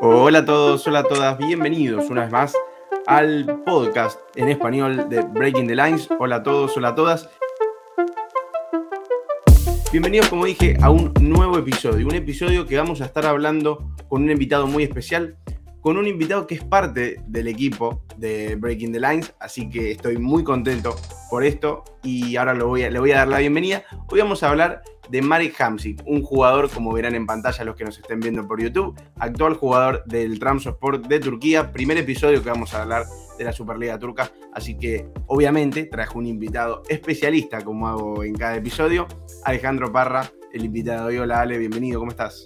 [0.00, 2.54] Hola a todos, hola a todas, bienvenidos una vez más
[3.08, 6.08] al podcast en español de Breaking the Lines.
[6.20, 7.28] Hola a todos, hola a todas.
[9.90, 14.22] Bienvenidos, como dije, a un nuevo episodio, un episodio que vamos a estar hablando con
[14.22, 15.36] un invitado muy especial,
[15.80, 20.18] con un invitado que es parte del equipo de Breaking the Lines, así que estoy
[20.18, 20.94] muy contento
[21.28, 23.82] por esto y ahora lo voy a, le voy a dar la bienvenida.
[24.12, 27.84] Hoy vamos a hablar de Marek Hamsik, un jugador, como verán en pantalla los que
[27.84, 32.74] nos estén viendo por YouTube, actual jugador del Trabzonspor de Turquía, primer episodio que vamos
[32.74, 33.04] a hablar
[33.38, 38.56] de la Superliga Turca, así que obviamente traje un invitado especialista, como hago en cada
[38.56, 39.06] episodio,
[39.44, 41.18] Alejandro Parra, el invitado de hoy.
[41.18, 42.44] Hola Ale, bienvenido, ¿cómo estás?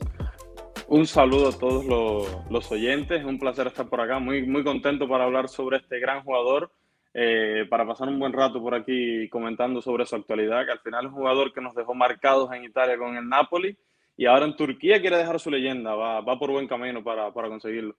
[0.89, 5.09] Un saludo a todos los, los oyentes, un placer estar por acá, muy, muy contento
[5.09, 6.71] para hablar sobre este gran jugador
[7.15, 11.07] eh, para pasar un buen rato por aquí comentando sobre su actualidad, que al final
[11.07, 13.77] es un jugador que nos dejó marcados en Italia con el Napoli
[14.17, 17.49] y ahora en Turquía quiere dejar su leyenda, va, va por buen camino para, para,
[17.49, 17.97] conseguirlo.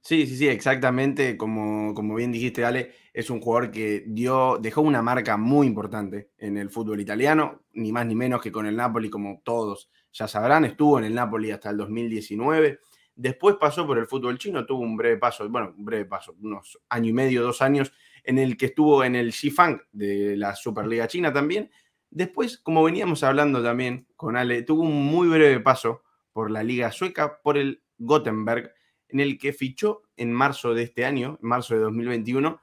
[0.00, 1.36] Sí, sí, sí, exactamente.
[1.36, 6.30] Como, como bien dijiste, Ale, es un jugador que dio, dejó una marca muy importante
[6.38, 10.28] en el fútbol italiano, ni más ni menos que con el Napoli, como todos ya
[10.28, 12.80] sabrán, estuvo en el Napoli hasta el 2019.
[13.16, 16.78] Después pasó por el fútbol chino, tuvo un breve paso, bueno, un breve paso, unos
[16.88, 17.92] año y medio, dos años
[18.24, 21.70] en el que estuvo en el Xifang de la Superliga China también.
[22.10, 26.90] Después, como veníamos hablando también con Ale, tuvo un muy breve paso por la Liga
[26.90, 28.72] Sueca, por el Gothenburg,
[29.08, 32.60] en el que fichó en marzo de este año, en marzo de 2021,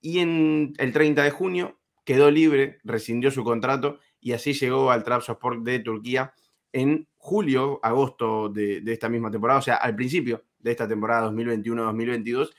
[0.00, 5.04] y en el 30 de junio quedó libre, rescindió su contrato y así llegó al
[5.04, 6.34] Trabzonspor de Turquía
[6.72, 11.30] en julio, agosto de, de, esta misma temporada, o sea, al principio de esta temporada
[11.30, 12.50] 2021-2022,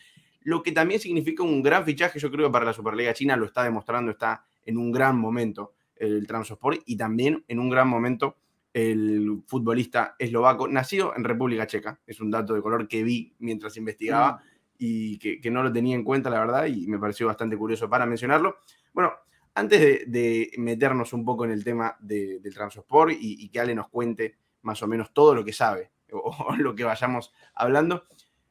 [0.45, 3.63] lo que también significa un gran fichaje, yo creo para la Superliga China lo está
[3.63, 8.38] demostrando, está en un gran momento el Transport y también en un gran momento
[8.71, 13.75] el futbolista eslovaco, nacido en República Checa, es un dato de color que vi mientras
[13.77, 14.39] investigaba mm.
[14.77, 17.89] y que, que, no lo tenía en cuenta, la verdad, y me pareció bastante curioso
[17.89, 18.57] para mencionarlo.
[18.94, 19.13] Bueno,
[19.56, 23.59] antes de, de meternos un poco en el tema de, del Transport y, y, que
[23.62, 27.33] Ale nos cuente más o menos todo lo que sabe o, o lo que vayamos
[27.56, 28.03] hablando,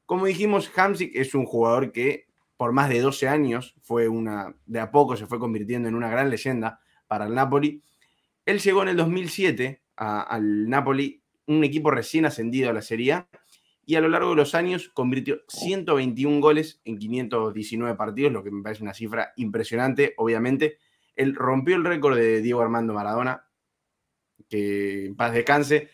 [0.07, 2.27] como dijimos, Hamsik es un jugador que
[2.57, 6.09] por más de 12 años fue una, de a poco se fue convirtiendo en una
[6.09, 7.83] gran leyenda para el Napoli.
[8.47, 13.13] Él llegó en el 2007 a, al Napoli, un equipo recién ascendido a la Serie
[13.15, 13.29] A,
[13.87, 18.51] y a lo largo de los años convirtió 121 goles en 519 partidos, lo que
[18.51, 20.79] me parece una cifra impresionante, obviamente.
[21.17, 23.47] Él rompió el récord de Diego Armando Maradona,
[24.49, 25.91] que en paz descanse,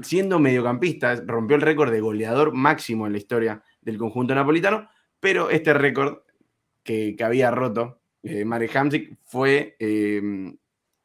[0.00, 4.88] siendo mediocampista, rompió el récord de goleador máximo en la historia del conjunto napolitano,
[5.20, 6.18] pero este récord
[6.82, 10.54] que, que, había roto eh, Marek Hamsik fue eh,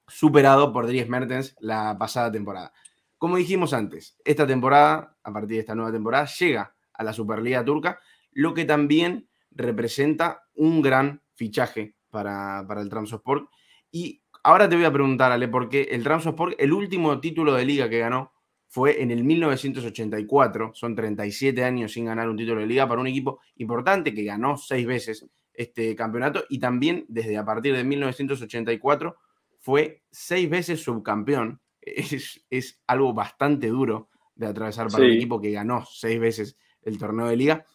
[0.08, 2.72] superado por Dries Mertens la pasada temporada.
[3.18, 7.66] Como dijimos antes, esta temporada, a partir de esta nueva temporada, llega a la Superliga
[7.66, 8.00] Turca,
[8.32, 13.50] lo que también representa un gran fichaje para, para el Trabzonspor.
[13.92, 17.66] Y ahora te voy a preguntar, Ale, por qué el Trabzonspor, el último título de
[17.66, 18.34] liga que ganó
[18.68, 23.08] fue en el 1984, son 37 años sin ganar un título de liga para un
[23.08, 29.16] equipo importante que ganó seis veces este campeonato y también desde a partir de 1984
[29.60, 31.62] fue seis veces subcampeón.
[31.88, 35.10] Es, es algo bastante duro de atravesar para sí.
[35.10, 37.66] un equipo que ganó seis veces el torneo de liga.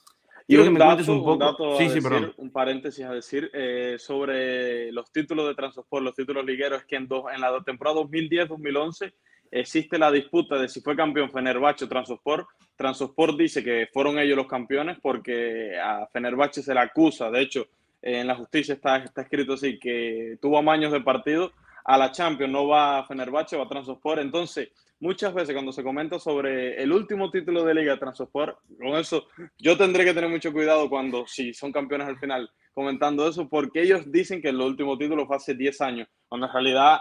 [0.47, 1.33] Quiero que me dato, cuentes un poco.
[1.33, 2.35] Un, dato sí, sí, decir, perdón.
[2.37, 6.97] un paréntesis a decir eh, sobre los títulos de Transport, los títulos ligueros, es que
[6.97, 9.15] en, dos, en la temporada 2010-2011
[9.53, 12.47] existe la disputa de si fue campeón Fenerbahce o Transosport.
[12.75, 17.67] Transosport dice que fueron ellos los campeones porque a Fenerbahce se le acusa, de hecho,
[18.01, 21.53] en la justicia está, está escrito así, que tuvo amaños de partido.
[21.85, 24.21] A la Champions no va a Fenerbahce, va a Transosport.
[24.21, 28.97] Entonces, muchas veces cuando se comenta sobre el último título de liga de Transosport, con
[28.97, 29.27] eso
[29.59, 33.83] yo tendré que tener mucho cuidado cuando, si son campeones al final, comentando eso, porque
[33.83, 36.99] ellos dicen que el último título fue hace 10 años, cuando en realidad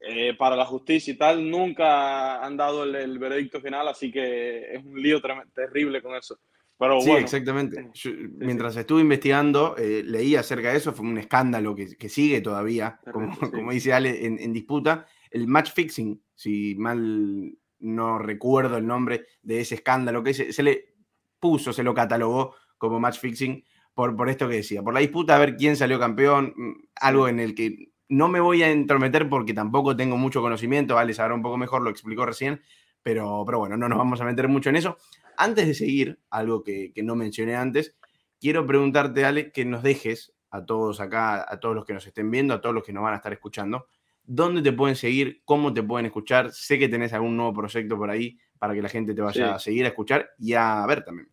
[0.00, 4.74] eh, para la justicia y tal, nunca han dado el, el, veredicto final, así que
[4.74, 5.20] es un lío
[5.54, 6.38] terrible con eso.
[6.78, 7.24] Pero, sí, bueno.
[7.24, 7.90] exactamente.
[7.94, 12.40] Yo, mientras estuve investigando, eh, leí acerca de eso, fue un escándalo que, que sigue
[12.40, 13.40] todavía, como, sí.
[13.50, 15.06] como, dice Ale, en, en, disputa.
[15.32, 20.62] El match fixing, si mal no recuerdo el nombre de ese escándalo, que se, se
[20.62, 20.94] le
[21.40, 25.34] puso, se lo catalogó como match fixing por, por esto que decía, por la disputa
[25.34, 29.28] a ver quién salió campeón, mm, algo en el que no me voy a entrometer
[29.28, 32.62] porque tampoco tengo mucho conocimiento, vale, sabrá un poco mejor, lo explicó recién,
[33.02, 34.96] pero, pero bueno, no nos vamos a meter mucho en eso.
[35.36, 37.96] Antes de seguir, algo que, que no mencioné antes,
[38.40, 42.30] quiero preguntarte, Ale, que nos dejes a todos acá, a todos los que nos estén
[42.30, 43.86] viendo, a todos los que nos van a estar escuchando,
[44.24, 46.52] dónde te pueden seguir, cómo te pueden escuchar.
[46.52, 49.58] Sé que tenés algún nuevo proyecto por ahí para que la gente te vaya a
[49.58, 51.28] seguir, a escuchar y a ver también.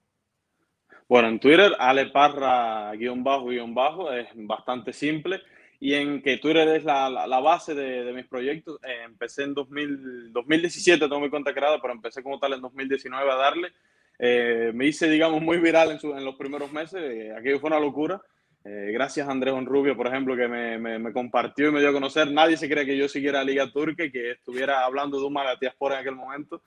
[1.08, 5.42] Bueno, en Twitter, Ale Parra, guion bajo, guion bajo, es bastante simple.
[5.80, 8.80] Y en que Twitter es la, la, base de, de, mis proyectos.
[8.84, 13.32] Eh, empecé en 2000, 2017, tengo mi cuenta creada, pero empecé como tal en 2019
[13.32, 13.70] a darle.
[14.18, 17.02] Eh, me hice, digamos, muy viral en, en los primeros meses.
[17.02, 18.22] Eh, aquello fue una locura.
[18.64, 21.94] gracias a Andrés Rubio, por ejemplo, que me, me, me, compartió y me dio a
[21.94, 22.32] conocer.
[22.32, 25.38] Nadie se cree que yo siguiera Liga Turca y que estuviera hablando de un
[25.78, 26.62] por en aquel momento.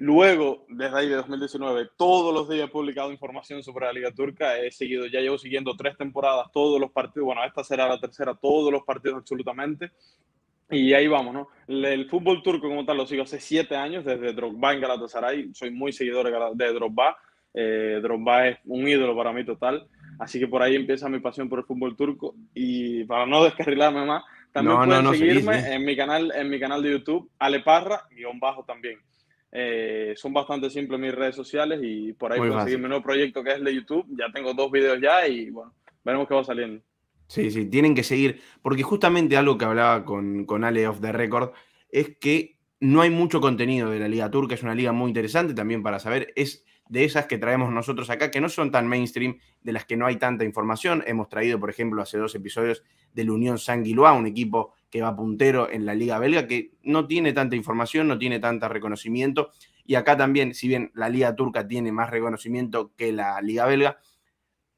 [0.00, 4.56] Luego, desde ahí de 2019, todos los días he publicado información sobre la Liga Turca.
[4.56, 7.26] He seguido, ya llevo siguiendo tres temporadas, todos los partidos.
[7.26, 9.90] Bueno, esta será la tercera, todos los partidos absolutamente.
[10.70, 11.48] Y ahí vamos, ¿no?
[11.66, 15.50] El fútbol turco como tal lo sigo hace siete años, desde Drogba en Galatasaray.
[15.52, 17.16] Soy muy seguidor de Drogba.
[17.52, 19.88] Eh, Drogba es un ídolo para mí total.
[20.20, 22.36] Así que por ahí empieza mi pasión por el fútbol turco.
[22.54, 24.22] Y para no descarrilarme más,
[24.52, 29.00] también pueden seguirme en, mi canal, en mi canal de YouTube, Aleparra, guion bajo también.
[29.50, 33.42] Eh, son bastante simples mis redes sociales y por ahí pueden seguir mi nuevo proyecto
[33.42, 34.06] que es el de YouTube.
[34.10, 35.74] Ya tengo dos videos ya y bueno,
[36.04, 36.82] veremos qué va saliendo.
[37.26, 41.12] Sí, sí, tienen que seguir, porque justamente algo que hablaba con, con Ale of the
[41.12, 41.52] Record
[41.90, 45.52] es que no hay mucho contenido de la Liga Turca, es una liga muy interesante
[45.52, 49.38] también para saber, es de esas que traemos nosotros acá, que no son tan mainstream,
[49.62, 51.04] de las que no hay tanta información.
[51.06, 52.82] Hemos traído, por ejemplo, hace dos episodios
[53.12, 57.32] del Unión Sanguiloa, un equipo que va puntero en la liga belga, que no tiene
[57.32, 59.50] tanta información, no tiene tanto reconocimiento.
[59.84, 63.98] Y acá también, si bien la liga turca tiene más reconocimiento que la liga belga,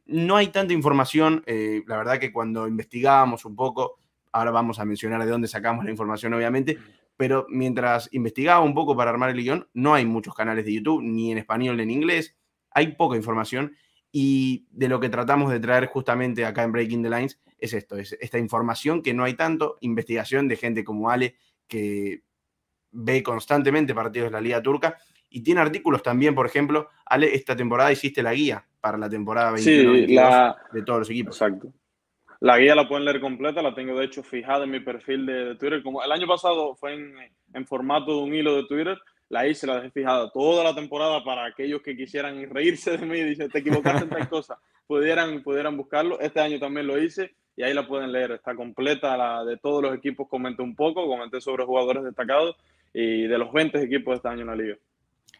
[0.06, 1.42] no hay tanta información.
[1.46, 3.98] Eh, la verdad que cuando investigábamos un poco,
[4.32, 6.78] ahora vamos a mencionar de dónde sacamos la información, obviamente,
[7.20, 11.02] pero mientras investigaba un poco para armar el guion, no hay muchos canales de YouTube,
[11.02, 12.34] ni en español ni en inglés,
[12.70, 13.76] hay poca información
[14.10, 17.98] y de lo que tratamos de traer justamente acá en Breaking the Lines es esto,
[17.98, 21.34] es esta información que no hay tanto, investigación de gente como Ale
[21.68, 22.22] que
[22.90, 24.96] ve constantemente partidos de la Liga Turca
[25.28, 29.50] y tiene artículos también, por ejemplo, Ale, esta temporada hiciste la guía para la temporada
[29.50, 31.36] 21 de todos los equipos.
[31.36, 31.70] Exacto.
[32.40, 35.56] La guía la pueden leer completa, la tengo de hecho fijada en mi perfil de,
[35.56, 35.82] Twitter.
[35.82, 38.98] Como el año pasado fue en, formato de un hilo de Twitter,
[39.28, 43.18] la hice, la dejé fijada toda la temporada para aquellos que quisieran reírse de mí
[43.18, 46.18] y dicen, te equivocaste en tal cosa, pudieran, pudieran buscarlo.
[46.18, 48.32] Este año también lo hice y ahí la pueden leer.
[48.32, 52.56] Está completa la de todos los equipos, comenté un poco, comenté sobre jugadores destacados
[52.94, 54.76] y de los 20 equipos de este año en la liga.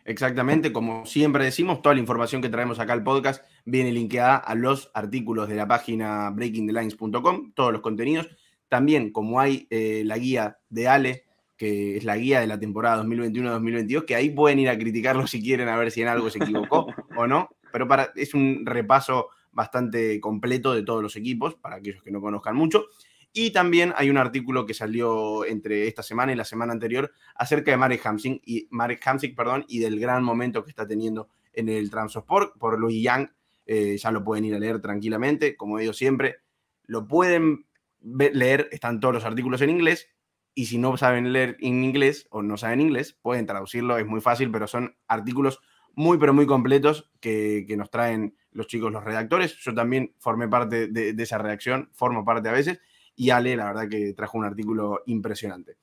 [0.05, 4.55] Exactamente, como siempre decimos, toda la información que traemos acá al podcast viene linkeada a
[4.55, 8.29] los artículos de la página breakingthelines.com, todos los contenidos.
[8.69, 11.25] También, como hay eh, la guía de Ale
[11.61, 15.43] que es la guía de la temporada 2021-2022, que ahí pueden ir a criticarlo si
[15.43, 16.87] quieren a ver si en algo se equivocó
[17.19, 22.03] o no, pero para, es un repaso bastante completo de todos los equipos, para aquellos
[22.03, 22.87] que no conozcan mucho.
[23.33, 27.71] Y también hay un artículo que salió entre esta semana y la semana anterior acerca
[27.71, 31.69] de Marek Hamsik y, Marek Hamsik, perdón, y del gran momento que está teniendo en
[31.69, 33.29] el Transport por Louis Young.
[33.67, 36.39] Eh, ya lo pueden ir a leer tranquilamente, como digo siempre.
[36.87, 37.67] Lo pueden
[38.01, 40.09] leer, están todos los artículos en inglés,
[40.55, 44.21] y si no saben leer en inglés o no saben inglés, pueden traducirlo, es muy
[44.21, 45.61] fácil, pero son artículos
[45.95, 49.57] muy, pero muy completos que, nos traen los chicos, los redactores.
[49.59, 52.81] Yo también formé parte de, esa redacción, formo parte a veces,
[53.21, 55.77] y Ale, la verdad que trajo un artículo impresionante.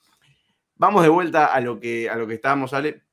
[0.75, 3.03] Vamos de vuelta a lo que, a lo que estábamos, Ale.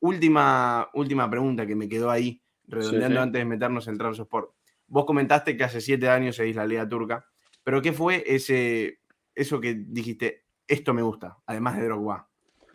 [0.00, 4.50] Última, última pregunta que me quedó ahí, redondeando antes de meternos en Transport.
[4.86, 7.24] Vos comentaste que hace siete años seguís la Liga Turca,
[7.64, 9.00] pero ¿qué fue ese,
[9.34, 10.44] eso que dijiste?
[10.68, 12.28] esto me gusta, además de Drogba?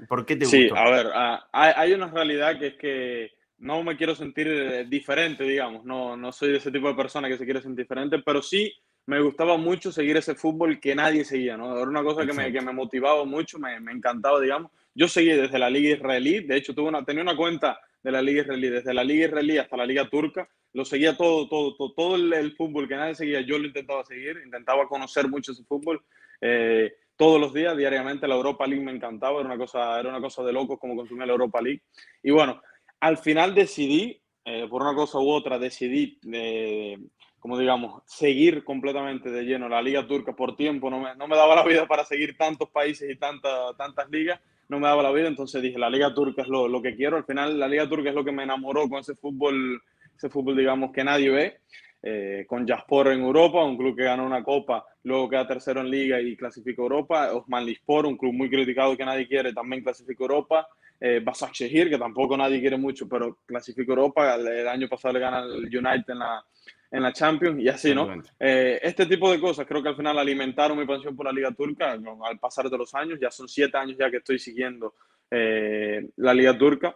[0.09, 0.57] ¿Por qué te gusta?
[0.57, 4.85] Sí, a ver, ah, hay una realidad que es que no me quiero sentir eh,
[4.89, 8.19] diferente, digamos, no, no soy de ese tipo de persona que se quiere sentir diferente,
[8.25, 8.73] pero sí
[9.07, 11.77] me gustaba mucho seguir ese fútbol que nadie seguía, ¿no?
[11.77, 14.71] Era una cosa que me, que me, motivaba mucho, me, me, encantaba, digamos.
[14.93, 18.21] Yo seguí desde la Liga Israelí, de hecho tuve una, tenía una cuenta de la
[18.21, 21.93] Liga Israelí, desde la Liga Israelí hasta la Liga Turca, lo seguía todo, todo, todo,
[21.93, 25.63] todo el, el, fútbol que nadie seguía, yo lo intentaba seguir, intentaba conocer mucho ese
[25.63, 26.03] fútbol.
[26.41, 28.27] Eh, todos los días, diariamente.
[28.27, 31.25] La Europa League me encantaba, era una cosa, era una cosa de locos como consumía
[31.25, 31.81] la Europa League.
[32.21, 32.61] Y bueno,
[32.99, 36.97] al final decidí, eh, por una cosa u otra, decidí, eh,
[37.45, 40.89] como digamos, seguir completamente de lleno la Liga Turca por tiempo.
[40.89, 44.39] No me, no me daba la vida para seguir tantos países y tanta, tantas ligas.
[44.67, 47.17] No me daba la vida, entonces dije, la Liga Turca es lo, lo que quiero.
[47.17, 49.79] Al final, la Liga Turca es lo que me enamoró con ese fútbol,
[50.17, 51.59] ese fútbol, digamos, que nadie ve.
[52.01, 55.91] Eh, con Jaspor en Europa, un club que ganó una copa, luego queda tercero en
[55.91, 57.31] liga y clasifica Europa.
[57.31, 60.67] Osman Lispor, un club muy criticado que nadie quiere, también clasifica Europa.
[60.99, 64.33] Eh, Basak Shehir, que tampoco nadie quiere mucho, pero clasifica Europa.
[64.33, 66.43] El, año pasado le gana el United en la,
[66.91, 68.21] en la Champions y así, ¿no?
[68.39, 71.51] Eh, este tipo de cosas creo que al final alimentaron mi pasión por la Liga
[71.51, 73.19] Turca al pasar de los años.
[73.19, 74.93] Ya son siete años ya que estoy siguiendo
[75.29, 76.95] la Liga Turca.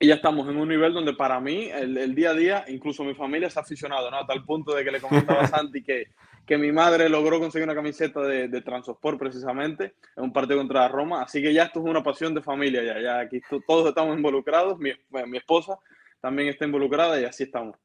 [0.00, 3.14] Y ya estamos en un nivel donde para mí, el, día a día, incluso mi
[3.14, 4.18] familia ha aficionado, ¿no?
[4.18, 6.06] A tal punto de que le comentaba a Santi que,
[6.46, 10.86] que mi madre logró conseguir una camiseta de, de Transport precisamente en un partido contra
[10.86, 11.22] Roma.
[11.22, 14.78] Así que ya esto es una pasión de familia, ya, ya aquí todos estamos involucrados.
[14.78, 14.92] Mi,
[15.26, 15.76] mi esposa
[16.20, 17.76] también está involucrada y así estamos.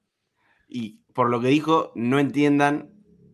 [0.73, 2.89] Y por lo que dijo, no entiendan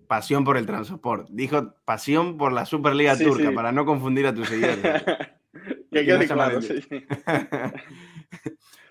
[0.07, 1.29] pasión por el Transport.
[1.31, 5.03] Dijo pasión por la Superliga Turca, para no confundir a tus seguidores.
[5.91, 6.83] que quede claro, sí.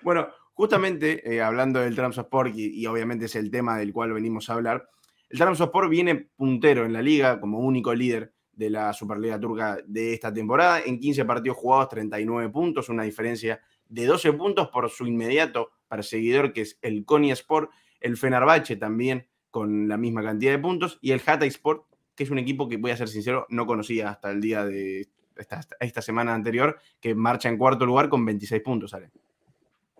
[0.03, 4.49] Bueno, justamente eh, hablando del Transport, y, y, obviamente es el tema del cual venimos
[4.49, 4.89] a hablar,
[5.29, 10.15] el Transport viene puntero en la liga como único líder de la Superliga Turca de
[10.15, 10.81] esta temporada.
[10.81, 16.55] En 15 partidos jugados, 39 puntos, una diferencia de 12 puntos por su inmediato perseguidor,
[16.55, 21.13] que es el Konya Sport, el Fenerbahce también con la misma cantidad de puntos, y
[21.13, 24.31] el Hatay Sport, que es un equipo que, voy a ser sincero, no conocía hasta
[24.31, 28.91] el día de esta, esta semana anterior, que marcha en cuarto lugar con 26 puntos,
[28.91, 29.11] ¿sale?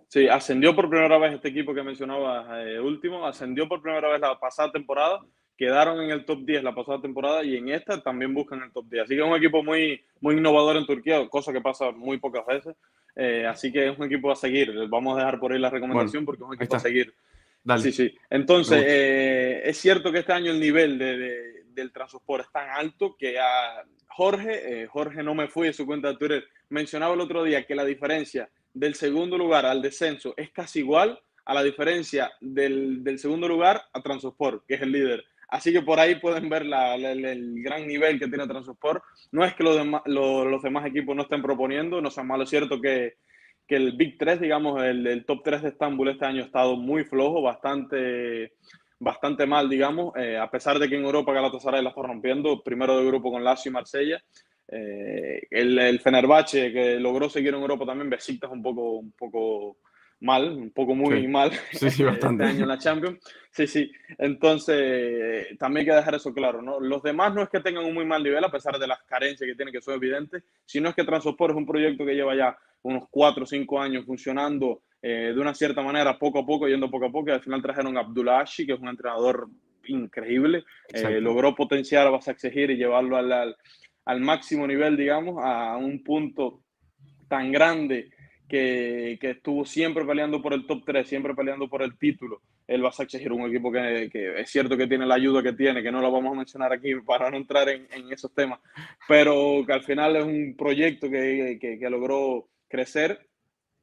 [0.09, 4.21] Sí, ascendió por primera vez este equipo que mencionaba eh, último, ascendió por primera vez
[4.21, 5.21] la pasada temporada,
[5.59, 8.87] quedaron en el top 10 la pasada temporada y en esta también buscan el top
[8.89, 9.03] 10.
[9.03, 12.47] Así que es un equipo muy, muy innovador en Turquía, cosa que pasa muy pocas
[12.47, 12.75] veces.
[13.17, 14.73] Eh, así que es un equipo a seguir.
[14.89, 17.13] Vamos a dejar por ahí la recomendación porque es un equipo a seguir.
[17.69, 17.83] Dale.
[17.83, 18.15] Sí, sí.
[18.31, 23.15] Entonces, eh, es cierto que este año el nivel de, del transport es tan alto
[23.15, 27.45] que a Jorge, Jorge no me fui de su cuenta de Twitter, mencionaba el otro
[27.45, 32.33] día que la diferencia del segundo lugar al descenso es casi igual a la diferencia
[32.41, 35.23] del, segundo lugar a Transport, que es el líder.
[35.51, 39.03] Así que por ahí pueden ver el, gran nivel que tiene Transport.
[39.31, 42.51] No es que los, demás, los, demás equipos no estén proponiendo, no sea malo, es
[42.51, 43.17] cierto que,
[43.77, 47.43] el Big 3, digamos, el, top 3 de Estambul este año ha estado muy flojo,
[47.43, 48.53] bastante,
[48.99, 52.99] bastante mal, digamos, eh, a pesar de que en Europa Galatasaray la está rompiendo, primero
[52.99, 54.23] de grupo con Lazio y Marsella.
[54.71, 59.79] Eh, el, el, Fenerbahce, que logró seguir en Europa también, Besiktas un poco, un poco
[60.21, 62.45] mal, un poco muy mal sí, sí, bastante.
[62.45, 63.19] este año en la Champions.
[63.51, 63.93] Sí, sí.
[64.19, 66.63] Entonces, también hay que dejar eso claro.
[66.63, 66.81] ¿no?
[66.81, 69.49] Los demás no es que tengan un muy mal nivel, a pesar de las carencias
[69.49, 72.57] que tienen, que son evidentes, sino es que Transport es un proyecto que lleva ya
[72.83, 76.91] unos 4 o 5 años funcionando eh, de una cierta manera, poco a poco, yendo
[76.91, 79.49] poco a poco, y al final trajeron a Abdullah Ashi, que es un entrenador
[79.87, 83.57] increíble, eh, logró potenciar a Basak y llevarlo al,
[84.05, 86.63] al máximo nivel, digamos, a un punto
[87.29, 88.11] tan grande
[88.49, 92.41] que, estuvo siempre peleando por el top 3, siempre peleando por el título.
[92.67, 95.93] El Basak es un equipo que, es cierto que tiene la ayuda que tiene, que
[95.93, 98.61] no lo vamos a mencionar aquí para no entrar en, esos temas,
[99.07, 103.27] pero que al final es un proyecto que, que logró crecer.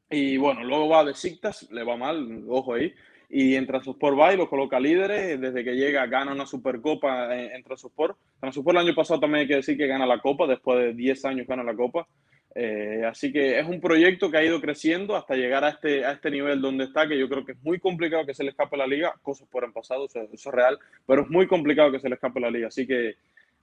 [0.09, 2.93] Y bueno, luego va de Sictas, le va mal, ojo ahí,
[3.29, 5.39] y en Transport va y lo coloca líderes.
[5.39, 8.17] Desde que llega, gana una Supercopa en, en Transport.
[8.39, 11.25] Transport el año pasado también hay que decir que gana la Copa, después de 10
[11.25, 12.07] años gana la Copa.
[12.57, 16.13] Eh, así que es un proyecto que ha ido creciendo hasta llegar a este, a
[16.13, 18.77] este nivel donde está, que yo creo que es muy complicado que se le escape
[18.77, 19.13] la liga.
[19.21, 22.39] Cosas por en pasado, eso, es real, pero es muy complicado que se le escape
[22.39, 22.69] la liga.
[22.69, 23.17] Así que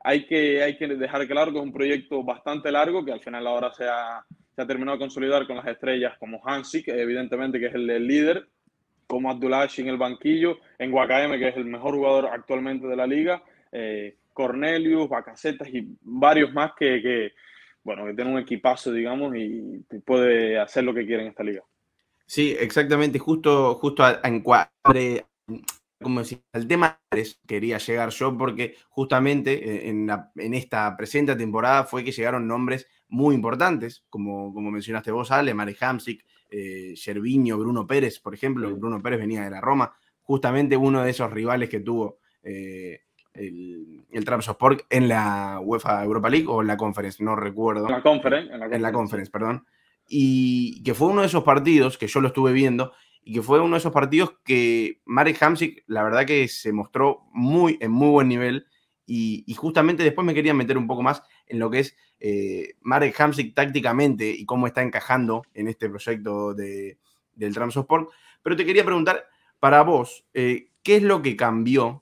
[0.04, 3.46] hay que, hay que dejar claro que es un proyecto bastante largo, que al final
[3.46, 7.66] ahora se ha, se ha terminado de consolidar con las estrellas como Hansik, evidentemente que
[7.66, 8.46] es el, el líder,
[9.06, 13.06] como Abdullahi en el banquillo, en Guacam, que es el mejor jugador actualmente de la
[13.06, 17.32] liga, eh, Cornelius, Bacacetas y varios más que, que,
[17.84, 21.62] bueno, que tienen un equipazo, digamos, y puede hacer lo que quiere en esta liga.
[22.26, 25.26] Sí, exactamente, justo, justo en cuadre,
[26.00, 27.00] como decir, al tema
[27.46, 32.86] quería llegar yo, porque justamente eh, en, en, esta presente temporada fue que llegaron nombres
[33.08, 36.94] muy importantes, como, como mencionaste vos, Ale, Mare Hamsik, eh,
[37.56, 38.74] Bruno Pérez, por ejemplo.
[38.76, 43.02] Bruno Pérez venía de la Roma, justamente uno de esos rivales que tuvo eh,
[43.34, 47.86] el, el Trabzonspor en la UEFA Europa League o en la Conference, no recuerdo.
[47.86, 48.52] En la Conference.
[48.52, 49.66] En la Conference, perdón.
[50.08, 52.92] Y que fue uno de esos partidos que yo lo estuve viendo
[53.24, 57.22] y que fue uno de esos partidos que Marek Hamsik, la verdad que se mostró
[57.32, 58.66] muy, en muy buen nivel
[59.06, 62.74] y, y justamente después me quería meter un poco más en lo que es eh,
[62.82, 66.98] Marek Hamsik tácticamente y cómo está encajando en este proyecto de,
[67.34, 68.10] del Transport.
[68.42, 69.26] Pero te quería preguntar,
[69.58, 72.01] para vos, eh, ¿qué es lo que cambió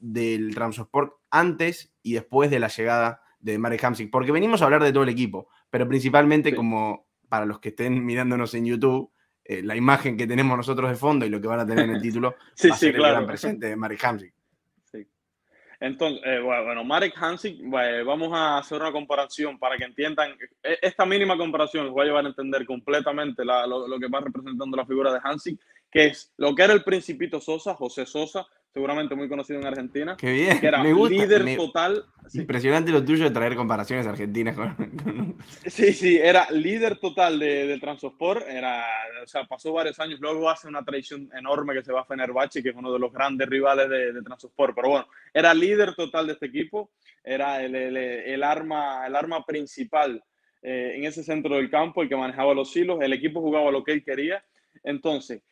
[0.00, 4.10] del Transport antes y después de la llegada de Marek Hamsik?
[4.10, 8.04] Porque venimos a hablar de todo el equipo, pero principalmente como para los que estén
[8.04, 9.10] mirándonos en YouTube,
[9.44, 11.96] eh, la imagen que tenemos nosotros de fondo y lo que van a tener en
[11.96, 14.34] el título sí, va a ser el gran presente de Marek Hamsik.
[15.80, 17.60] Entonces, eh, bueno, Marek Hansik,
[18.04, 20.36] vamos a hacer una comparación para que entiendan.
[20.62, 24.76] E, esta mínima comparación les voy a llevar a entender completamente lo, que va representando
[24.76, 28.46] la figura de Hansik, que es lo que era el Principito Sosa, José Sosa.
[28.78, 30.16] Seguramente muy conocido en Argentina.
[30.16, 30.60] Qué bien.
[30.60, 32.04] Que era líder total.
[32.32, 34.56] Impresionante lo tuyo de traer comparaciones argentinas
[35.66, 38.46] Sí, sí, era líder total de, de Transosport.
[38.46, 38.84] Era,
[39.20, 40.20] o sea, pasó varios años.
[40.20, 43.12] Luego hace una traición enorme que se va a Fenerbahce, que es uno de los
[43.12, 44.76] grandes rivales de, de Transosport.
[44.76, 46.92] Pero bueno, era líder total de este equipo.
[47.24, 50.22] Era el, el, el arma, el arma principal
[50.62, 53.00] eh, en ese centro del campo, el que manejaba los hilos.
[53.00, 54.44] El equipo jugaba lo que él quería.
[54.84, 55.42] Entonces,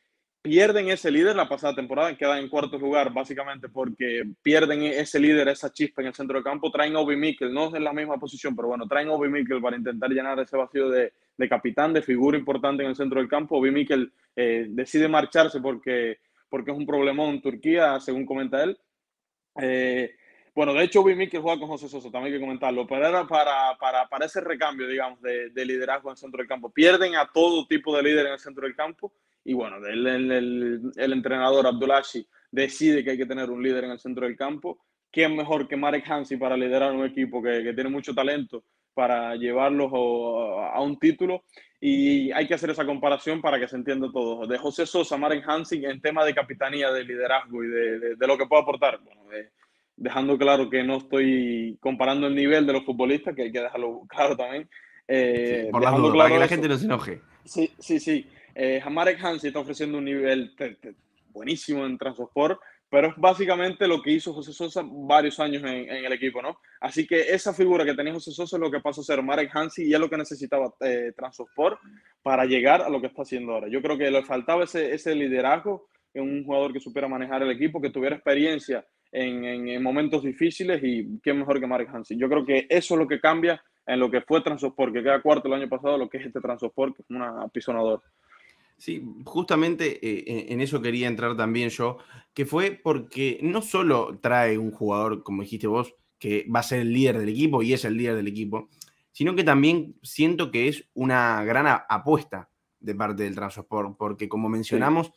[0.47, 5.49] pierden ese líder la pasada temporada, quedan en cuarto lugar básicamente porque pierden ese líder,
[5.49, 8.17] esa chispa en el centro del campo, traen Obi Mikkel, no es en la misma
[8.17, 12.01] posición, pero bueno, traen Obi Mikkel para intentar llenar ese vacío de, de, capitán, de
[12.01, 13.59] figura importante en el centro del campo.
[13.59, 18.79] Obi Mikkel eh, decide marcharse porque, porque es un problemón en Turquía, según comenta él.
[19.61, 20.15] Eh,
[20.55, 23.27] bueno, de hecho, Obi Mikkel juega con José Sosa, también hay que comentarlo, pero era
[23.27, 26.71] para, para, para ese recambio, digamos, de, de liderazgo en el centro del campo.
[26.71, 29.13] Pierden a todo tipo de líder en el centro del campo
[29.47, 33.93] y bueno, el, el, el, entrenador Abdullashi decide que hay que tener un líder en
[33.93, 34.79] el centro del campo.
[35.13, 39.37] ¿Quién mejor que Marek Hansi para liderar un equipo que, que tiene mucho talento para
[39.37, 41.45] llevarlos a, a, un título?
[41.81, 44.49] Y hay que hacer esa comparación para que se entienda todo.
[44.49, 48.27] De José Sosa, Marek Hansi en tema de capitanía, de liderazgo y de, de, de
[48.27, 48.99] lo que puede aportar.
[49.05, 49.51] Bueno, eh,
[49.95, 54.03] dejando claro que no estoy comparando el nivel de los futbolistas, que hay que dejarlo
[54.09, 54.69] claro también.
[55.07, 57.21] Eh, sí, por la duda, claro para que la gente no se enoje.
[57.45, 58.27] Sí, sí, sí.
[58.59, 60.57] Eh, Hamarek Hansi está ofreciendo un nivel
[61.29, 62.59] buenísimo en Transport,
[62.89, 66.57] pero es básicamente lo que hizo José Sosa varios años en, el equipo, ¿no?
[66.81, 69.55] Así que esa figura que tenía José Sosa es lo que pasó a ser Marek
[69.55, 71.13] Hansi y es lo que necesitaba eh,
[72.23, 73.69] para llegar a lo que está haciendo ahora.
[73.69, 77.83] Yo creo que le faltaba ese, liderazgo en un jugador que supiera manejar el equipo,
[77.83, 82.17] que tuviera experiencia en, en, en momentos difíciles y qué mejor que Marek Hansi.
[82.17, 85.21] Yo creo que eso es lo que cambia en lo que fue Transport, que queda
[85.21, 88.03] cuarto el año pasado, lo que es este Transport, que es una apisonador.
[88.79, 91.99] Sí, justamente eh, en eso quería entrar también yo,
[92.35, 96.81] que fue porque no solo trae un jugador, como dijiste vos, que va a ser
[96.81, 98.69] el líder del equipo y es el líder del equipo,
[99.13, 104.49] sino que también siento que es una gran apuesta de parte del Transport, porque como
[104.49, 105.13] mencionamos, sí.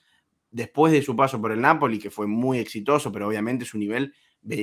[0.51, 4.13] después de su paso por el Napoli, que fue muy exitoso, pero obviamente su nivel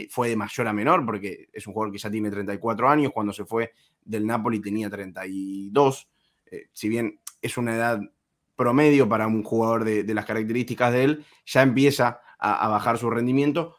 [0.08, 3.32] fue de mayor a menor, porque es un jugador que ya tiene 34 años, cuando
[3.32, 6.08] se fue del Napoli tenía 32,
[6.46, 8.00] eh, si bien es una edad
[8.56, 12.98] promedio para un jugador de, de, las características de él, ya empieza a, a bajar
[12.98, 13.76] su rendimiento.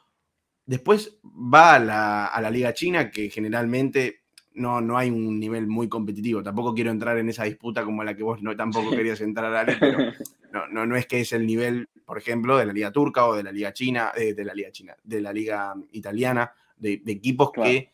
[0.65, 4.21] Después va a la, a la, Liga China, que generalmente
[4.53, 6.43] no, no hay un nivel muy competitivo.
[6.43, 9.77] Tampoco quiero entrar en esa disputa como la que vos no, tampoco querías entrar, Ale,
[9.79, 9.97] pero
[10.51, 13.35] no, no, no, es que es el nivel, por ejemplo, de la Liga Turca o
[13.35, 17.11] de la Liga China, eh, de la Liga China, de la Liga Italiana, de, de
[17.11, 17.69] equipos claro.
[17.69, 17.91] que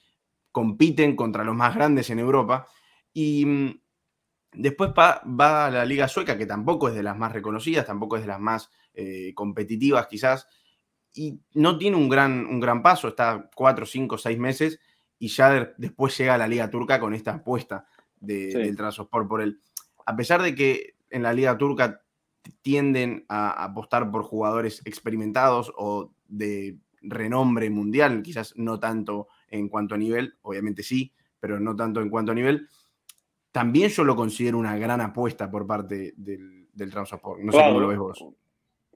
[0.52, 2.67] compiten contra los más grandes en Europa.
[3.13, 3.80] Y mm,
[4.54, 8.24] Después va, a la Liga Sueca, que tampoco es de las más reconocidas, tampoco es
[8.24, 10.48] de las más eh, competitivas quizás,
[11.13, 14.80] y no tiene un gran, un gran paso, está cuatro, cinco, seis meses,
[15.20, 17.88] y ya de, después llega a la Liga Turca con esta apuesta
[18.20, 18.58] de, sí.
[18.58, 19.60] del Transport por él.
[20.06, 22.02] A pesar de que en la Liga Turca
[22.62, 29.96] tienden a apostar por jugadores experimentados o de renombre mundial, quizás no tanto en cuanto
[29.96, 32.68] a nivel, obviamente sí, pero no tanto en cuanto a nivel,
[33.54, 37.39] también yo lo considero una gran apuesta por parte del, del Transport.
[37.39, 38.26] No claro, sé cómo lo ves vos.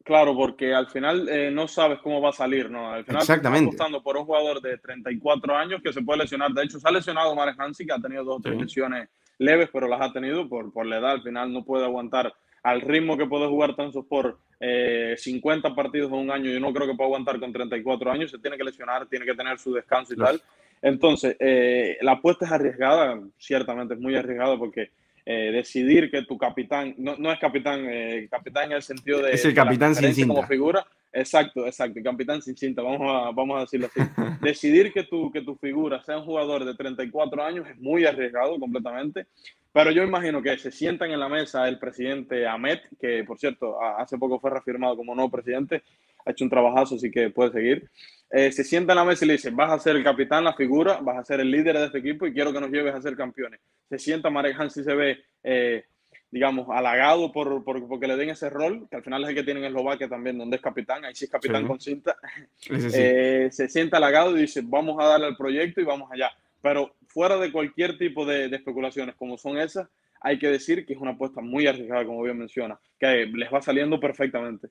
[0.04, 2.91] Claro, porque al final eh, no sabes cómo va a salir, ¿no?
[2.91, 3.70] Al final Exactamente.
[3.70, 6.52] estás apostando por un jugador de 34 años que se puede lesionar.
[6.54, 8.63] De hecho, se ha lesionado Marek Hansi, que ha tenido dos o tres sí.
[8.63, 11.12] lesiones leves, pero las ha tenido por, por la edad.
[11.12, 16.17] Al final no puede aguantar al ritmo que puede jugar Transport eh, 50 partidos en
[16.17, 16.50] un año.
[16.50, 18.32] Yo no creo que pueda aguantar con 34 años.
[18.32, 20.41] Se tiene que lesionar, tiene que tener su descanso y tal.
[20.82, 24.92] Entonces, eh, la apuesta es arriesgada, ciertamente es muy arriesgada porque
[25.26, 29.32] eh, decidir que tu capitán, no, no es capitán, eh, capitán en el sentido de...
[29.34, 30.34] Es el capitán sin cinta.
[30.34, 34.00] Como figura, exacto, exacto, capitán sin cinta, vamos a, vamos a decirlo así.
[34.42, 38.58] decidir que tu, que tu figura sea un jugador de 34 años es muy arriesgado
[38.58, 39.26] completamente,
[39.74, 43.82] pero yo imagino que se sientan en la mesa el presidente Ahmed, que por cierto
[43.82, 45.84] hace poco fue reafirmado como nuevo presidente,
[46.28, 47.90] ha hecho un trabajazo, así que puede seguir
[48.30, 50.54] eh, se sienta en la mesa y le dice, vas a ser el capitán, la
[50.54, 53.02] figura, vas a ser el líder de este equipo y quiero que nos lleves a
[53.02, 53.62] ser campeones.
[53.90, 55.86] Se sienta Marek Hansi se ve, eh,
[56.30, 59.44] digamos, halagado por, por, porque le den ese rol, que al final es el que
[59.44, 61.68] tiene en Eslovaquia también, donde es capitán, ahí sí es capitán sí.
[61.68, 62.18] con cinta.
[62.58, 62.74] Sí.
[62.94, 66.32] Eh, se sienta halagado y dice, vamos a darle al proyecto y vamos allá.
[66.62, 69.88] Pero fuera de cualquier tipo de, de especulaciones como son esas,
[70.20, 73.62] hay que decir que es una apuesta muy arriesgada, como bien menciona, que les va
[73.62, 74.68] saliendo perfectamente.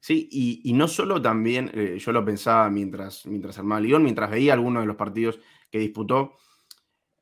[0.00, 4.30] Sí, y, y, no solo también, eh, yo lo pensaba mientras, mientras armaba Lyon, mientras
[4.30, 6.34] veía algunos de los partidos que disputó,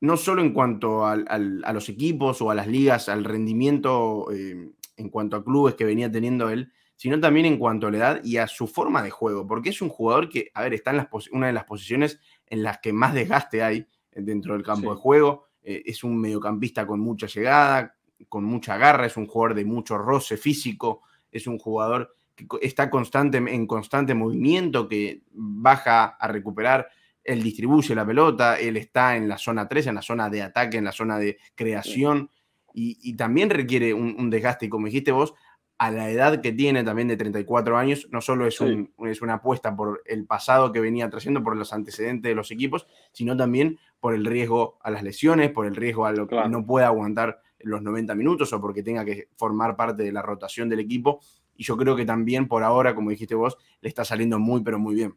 [0.00, 4.26] no solo en cuanto al, al, a los equipos o a las ligas, al rendimiento
[4.32, 7.96] eh, en cuanto a clubes que venía teniendo él, sino también en cuanto a la
[7.96, 10.90] edad y a su forma de juego, porque es un jugador que, a ver, está
[10.90, 15.00] en una de las posiciones en las que más desgaste hay dentro del campo de
[15.00, 17.96] juego, eh, es un mediocampista con mucha llegada,
[18.28, 22.90] con mucha garra, es un jugador de mucho roce físico, es un jugador que está
[22.90, 26.88] constante, en constante movimiento, que baja a recuperar,
[27.22, 30.76] él distribuye la pelota, él está en la zona 3, en la zona de ataque,
[30.76, 32.30] en la zona de creación,
[32.76, 35.34] y, también requiere un, desgaste, y como dijiste vos,
[35.78, 39.76] a la edad que tiene también de 34 años, no solo es, es una apuesta
[39.76, 44.14] por el pasado que venía trayendo, por los antecedentes de los equipos, sino también por
[44.14, 47.82] el riesgo a las lesiones, por el riesgo a lo que no pueda aguantar los
[47.82, 51.20] 90 minutos o porque tenga que formar parte de la rotación del equipo.
[51.56, 54.78] Y yo creo que también por ahora, como dijiste vos, le está saliendo muy, pero
[54.78, 55.14] muy bien.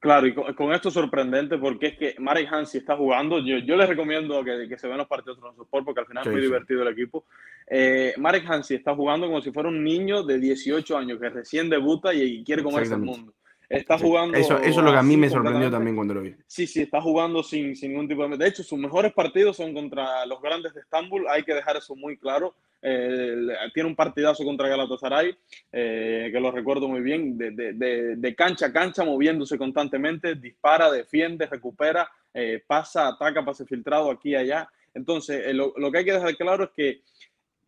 [0.00, 3.40] Claro, y con, esto es sorprendente porque es que Marek Hansi está jugando.
[3.40, 6.24] Yo, yo les recomiendo que, que se vean los partidos de Sport porque al final
[6.24, 7.24] es muy divertido el equipo.
[7.66, 11.68] Eh, Marek Hansi está jugando como si fuera un niño de 18 años que recién
[11.68, 13.34] debuta y, quiere comerse el mundo.
[13.68, 14.36] Está jugando.
[14.38, 16.34] Eso, eso es lo que a mí me sorprendió también cuando lo vi.
[16.46, 18.36] Sí, sí, está jugando sin, sin ningún tipo de.
[18.38, 21.26] De hecho, sus mejores partidos son contra los grandes de Estambul.
[21.28, 22.54] Hay que dejar eso muy claro.
[22.80, 23.36] Eh,
[23.74, 25.36] tiene un partidazo contra Galatasaray,
[25.72, 30.90] eh, que lo recuerdo muy bien, de, de, de, cancha a cancha, moviéndose constantemente, dispara,
[30.90, 34.68] defiende, recupera, eh, pasa, ataca, pase filtrado aquí y allá.
[34.94, 37.00] Entonces, lo, lo, que hay que dejar claro es que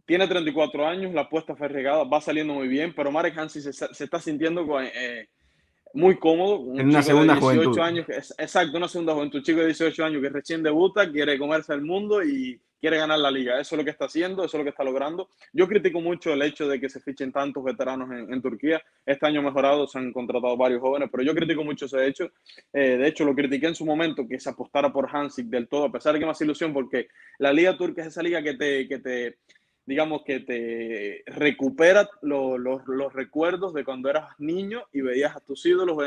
[0.07, 3.73] tiene 34 años, la apuesta fue regada, va saliendo muy bien, pero Marek Hansi se,
[3.73, 4.65] se está sintiendo
[5.95, 6.63] muy cómodo.
[6.79, 7.81] en una segunda de 18 juventud.
[7.81, 9.39] Años, exacto, una segunda juventud.
[9.39, 13.19] Un chico de 18 años que recién debuta, quiere comerse el mundo y quiere ganar
[13.19, 13.61] la liga.
[13.61, 15.29] Eso es lo que está haciendo, eso es lo que está logrando.
[15.53, 18.83] Yo critico mucho el hecho de que se fichen tantos veteranos en, Turquía.
[19.05, 22.31] Este año mejorado, se han contratado varios jóvenes, pero yo critico mucho ese hecho.
[22.73, 25.85] Eh, de hecho, lo critiqué en su momento que se apostara por Hansik del todo,
[25.85, 28.89] a pesar de que más ilusión, porque la liga turca es esa liga que te,
[28.89, 29.39] que te
[29.91, 35.99] digamos que te recupera los recuerdos de cuando eras niño y veías a tus ídolos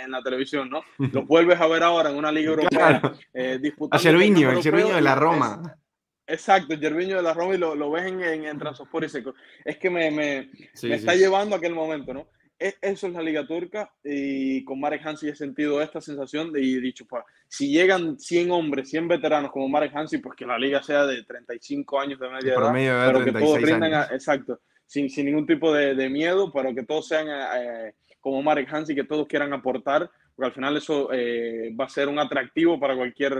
[0.00, 0.82] en, la televisión, ¿no?
[0.96, 3.02] Los vuelves a ver ahora en una liga europea.
[3.34, 5.76] Eh, a Cerviño, el Cerviño de la Roma.
[6.24, 8.60] exacto, el Cerviño de la Roma y lo, ves en, en, en
[9.02, 9.34] y Seco.
[9.64, 10.50] Es que me, me,
[10.84, 12.28] me está llevando a aquel momento, ¿no?
[12.62, 16.62] E, eso es la Liga Turca y con Marek Hansi he sentido esta sensación de,
[16.62, 20.46] y he dicho, pues, si llegan 100 hombres, 100 veteranos como Marek Hansi, pues que
[20.46, 25.10] la liga sea de 35 años de media edad, pero que todos rindan, exacto, sin,
[25.10, 29.04] sin, ningún tipo de, de, miedo, pero que todos sean eh, como Marek Hansi, que
[29.04, 33.36] todos quieran aportar, porque al final eso eh, va a ser un atractivo para cualquier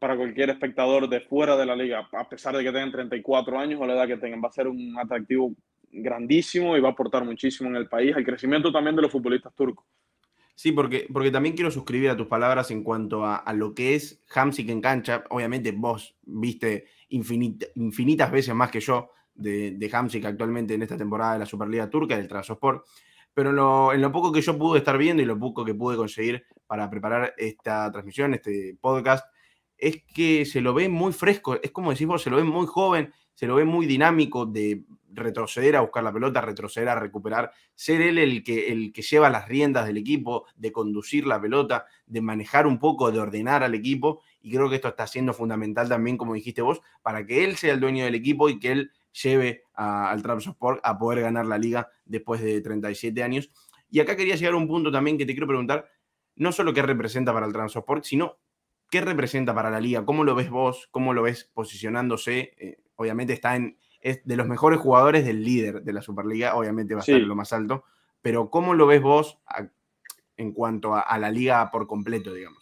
[0.00, 3.80] para cualquier espectador de fuera de la liga, a pesar de que tengan 34 años
[3.80, 5.54] o la edad que tengan, va a ser un atractivo
[5.92, 9.54] grandísimo y va a aportar muchísimo en el país, al crecimiento también de los futbolistas
[9.54, 9.86] turcos.
[10.54, 14.22] Sí, porque, porque también quiero suscribir a tus palabras en cuanto a, lo que es
[14.34, 15.24] Hamsik en cancha.
[15.30, 21.34] Obviamente vos viste infinitas veces más que yo de, de Hamsik actualmente en esta temporada
[21.34, 22.86] de la Superliga Turca, del Transport.
[23.34, 25.74] Pero en lo, en lo, poco que yo pude estar viendo y lo poco que
[25.74, 29.26] pude conseguir para preparar esta transmisión, este podcast,
[29.78, 31.58] es que se lo ve muy fresco.
[31.62, 34.84] Es como decís vos, se lo ve muy joven, se lo ve muy dinámico de
[35.14, 39.30] retroceder a buscar la pelota, retroceder a recuperar, ser él el que, el que lleva
[39.30, 43.74] las riendas del equipo, de conducir la pelota, de manejar un poco, de ordenar al
[43.74, 44.22] equipo.
[44.40, 47.74] Y creo que esto está siendo fundamental también, como dijiste vos, para que él sea
[47.74, 48.92] el dueño del equipo y que él
[49.22, 53.50] lleve al Trabzonspor a poder ganar la liga después de 37 años.
[53.90, 55.86] Y acá quería llegar a un punto también que te quiero preguntar,
[56.34, 58.38] no solo qué representa para el Trabzonspor, sino
[58.90, 62.78] qué representa para la liga, cómo lo ves vos, cómo lo ves posicionándose.
[62.96, 67.00] Obviamente está en, es de los mejores jugadores del líder de la Superliga, obviamente va
[67.00, 67.84] a estar en lo más alto,
[68.20, 69.38] pero ¿cómo lo ves vos
[70.36, 72.58] en cuanto a, la liga por completo, digamos?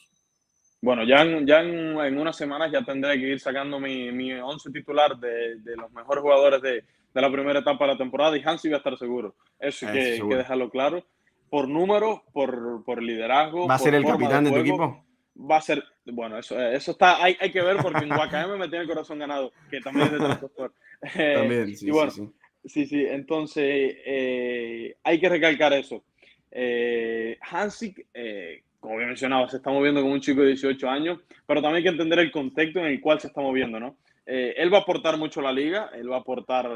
[0.83, 4.71] Bueno, ya en, ya en, unas semanas ya tendré que ir sacando mi, mi once
[4.71, 8.43] titular de, de, los mejores jugadores de, de, la primera etapa de la temporada y
[8.43, 9.35] Hansi va a estar seguro.
[9.59, 11.05] Eso hay que, que, dejarlo claro.
[11.51, 13.67] Por número, por, por liderazgo.
[13.67, 15.05] ¿Va a ser el capitán de, tu equipo?
[15.49, 18.69] Va a ser, bueno, eso, eso está, hay, hay que ver porque en Wakame me
[18.69, 20.77] tiene el corazón ganado, que también es de transporte.
[21.35, 22.29] También, sí, sí,
[22.67, 22.87] sí.
[22.87, 23.65] sí, entonces
[24.05, 26.05] eh, hay que recalcar eso.
[26.51, 31.21] Eh, Hansik, eh, como bien mencionado, se está moviendo como un chico de 18 años,
[31.47, 33.97] pero también hay que entender el contexto en el cual se está moviendo, ¿no?
[34.27, 36.69] Eh, él va a aportar mucho a la liga, él va a aportar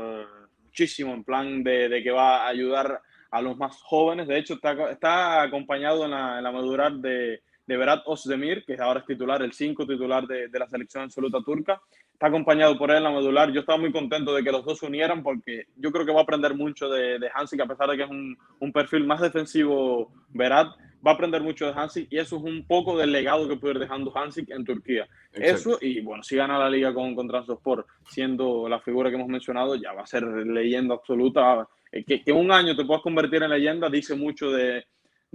[0.63, 3.01] muchísimo en plan de, de, que va a ayudar
[3.31, 4.27] a los más jóvenes.
[4.27, 8.77] De hecho, está, está acompañado en la, en la madurar de, de Berat Osdemir, que
[8.77, 11.81] ahora es titular, el 5 titular de, de, la selección absoluta turca.
[12.13, 13.51] Está acompañado por él en la medular.
[13.53, 16.21] Yo estaba muy contento de que los dos se unieran porque yo creo que va
[16.21, 19.21] a aprender mucho de, de Hansik, a pesar de que es un, un, perfil más
[19.21, 20.69] defensivo Berat,
[21.07, 23.75] va a aprender mucho de Hansik y eso es un poco del legado que puede
[23.75, 25.09] ir dejando Hansik en Turquía.
[25.33, 29.29] Eso y bueno, si gana la liga con, con Transport siendo la figura que hemos
[29.29, 33.51] mencionado, ya va a ser leyenda absoluta que, que, un año te puedas convertir en
[33.51, 34.85] leyenda dice mucho de,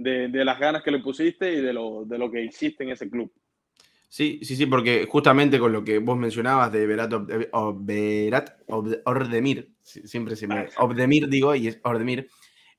[0.02, 2.90] de, de las ganas que le pusiste y de lo, de lo que hiciste en
[2.90, 3.32] ese club.
[4.10, 7.12] Sí, sí, sí, porque justamente con lo que vos mencionabas de Berat,
[7.76, 8.50] Berat
[9.04, 10.66] Ordemir, siempre se me...
[10.78, 12.28] Obdemir digo, y es Ordemir,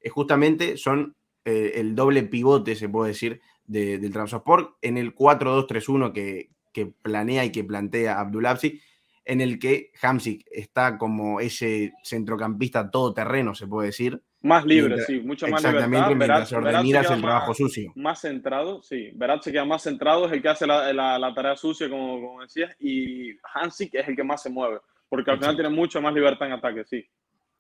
[0.02, 6.12] es justamente son eh, el doble pivote, se puede decir, del Transport en el 4-2-3-1
[6.12, 8.82] que, que, planea y que plantea Abdulabsi,
[9.24, 15.20] en el que Hamsik está como ese centrocampista todoterreno, se puede decir, más libre, sí,
[15.20, 16.52] mucho más Exactamente, mientras
[16.84, 17.92] mientras el trabajo sucio.
[17.96, 19.12] Más centrado, sí.
[19.14, 22.42] Berat se queda más centrado, es el que hace la, la, tarea sucia, como, como,
[22.42, 26.14] decías, y Hansik es el que más se mueve, porque al final tiene mucha más
[26.14, 27.06] libertad en ataque, sí.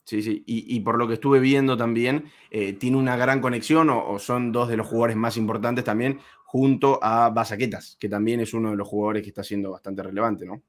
[0.03, 3.89] Sí, sí, y, y por lo que estuve viendo también, eh, tiene una gran conexión,
[3.91, 8.55] o, son dos de los jugadores más importantes también, junto a Basaquetas, que también es
[8.55, 10.63] uno de los jugadores que está siendo bastante relevante, ¿no?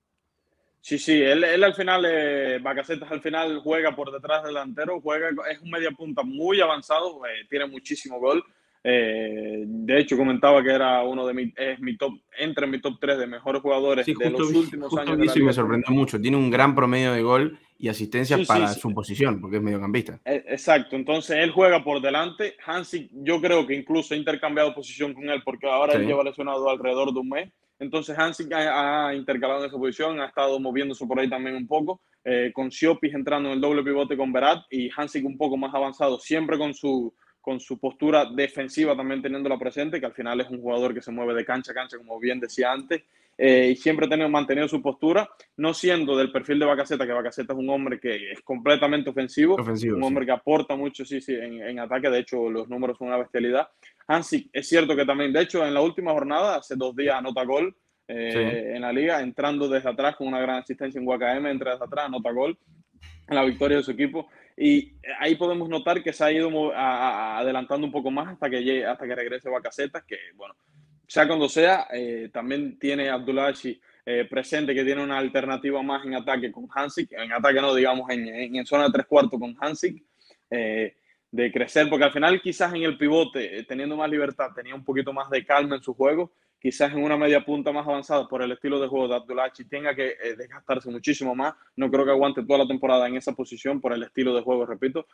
[0.82, 5.28] Sí, sí, él, él al final, eh, Bacacetas al final juega por detrás delantero, juega,
[5.48, 8.44] es un media punta muy avanzado, eh, tiene muchísimo gol.
[8.82, 12.98] Eh, de hecho, comentaba que era uno de mi, es mi top, entre mi top
[13.00, 15.32] 3 de mejores jugadores de los últimos años.
[15.32, 16.20] Sí, me sorprendió mucho.
[16.20, 20.18] Tiene un gran promedio de gol y asistencia para su posición, porque es mediocampista.
[20.24, 22.56] E, exacto, entonces él juega por delante.
[22.66, 26.68] Hansi, yo creo que incluso ha intercambiado posición con él, porque ahora él lleva lesionado
[26.68, 27.50] alrededor de un mes.
[27.82, 32.00] Entonces Hansik ha, intercalado en esa posición, ha estado moviéndose por ahí también un poco,
[32.24, 35.74] eh, con Siopis entrando en el doble pivote con Berat y Hansik un poco más
[35.74, 40.48] avanzado, siempre con su, con su postura defensiva también teniéndola presente, que al final es
[40.48, 43.02] un jugador que se mueve de cancha a cancha, como bien decía antes,
[43.36, 47.52] eh, y siempre ha mantenido su postura, no siendo del perfil de Bacaseta, que Bacaseta
[47.52, 51.60] es un hombre que es completamente ofensivo, un hombre que aporta mucho sí, sí, en,
[51.62, 53.68] en, ataque, de hecho los números son una bestialidad,
[54.06, 57.44] Hansi, es cierto que también, de hecho, en la última jornada, hace dos días anota
[57.44, 57.76] gol
[58.08, 61.84] eh, en la liga, entrando desde atrás con una gran asistencia en UAKM, entra desde
[61.84, 62.58] atrás, anota gol
[63.28, 64.28] en la victoria de su equipo.
[64.56, 68.84] Y ahí podemos notar que se ha ido adelantando un poco más hasta que, llegue,
[68.84, 70.54] hasta que regrese Bacacetas, que bueno,
[71.06, 76.14] sea cuando sea, eh, también tiene Abdullahi eh, presente que tiene una alternativa más en
[76.14, 80.02] ataque con Hansik, en ataque no, digamos, en, en, zona de tres cuartos con Hansik.
[80.50, 80.96] Eh,
[81.32, 84.84] de crecer, porque al final quizás en el pivote, eh, teniendo más libertad, tenía un
[84.84, 88.42] poquito más de calma en su juego, quizás en una media punta más avanzada por
[88.42, 92.10] el estilo de juego de Abdullahi tenga que eh, desgastarse muchísimo más, no creo que
[92.10, 95.06] aguante toda la temporada en esa posición por el estilo de juego, repito,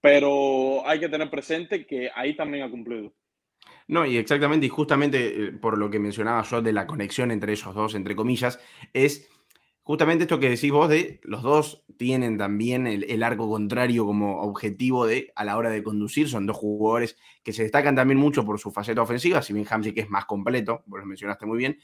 [0.00, 3.12] pero hay que tener presente que ahí también ha cumplido.
[3.86, 7.52] No, y exactamente, y justamente eh, por lo que mencionaba yo de la conexión entre
[7.52, 8.58] ellos dos, entre comillas,
[8.92, 9.30] es
[9.82, 15.06] justamente esto que decís vos de los dos tienen también el, arco contrario como objetivo
[15.06, 16.28] de a la hora de conducir.
[16.28, 20.00] Son dos jugadores que se destacan también mucho por su faceta ofensiva, si bien que
[20.00, 21.78] es más completo, vos lo mencionaste muy bien,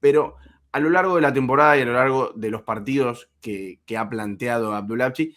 [0.00, 0.36] pero
[0.72, 4.08] a lo largo de la temporada y a lo largo de los partidos que, ha
[4.08, 5.36] planteado Abdulabchi,